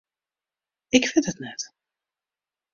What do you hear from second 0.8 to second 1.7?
Ik wit it net.